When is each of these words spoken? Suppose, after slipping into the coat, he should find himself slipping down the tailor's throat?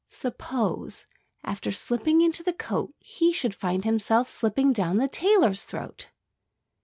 Suppose, 0.07 1.05
after 1.43 1.71
slipping 1.71 2.21
into 2.21 2.41
the 2.41 2.53
coat, 2.53 2.91
he 2.97 3.31
should 3.31 3.53
find 3.53 3.85
himself 3.85 4.27
slipping 4.27 4.73
down 4.73 4.97
the 4.97 5.07
tailor's 5.07 5.63
throat? 5.63 6.09